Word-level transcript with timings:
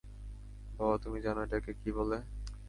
বাবা, 0.79 0.95
তুমি 1.03 1.19
জানো 1.21 1.39
এটাকে 1.43 1.71
কী 1.81 1.89
বলে? 1.97 2.17